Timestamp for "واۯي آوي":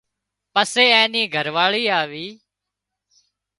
1.55-2.27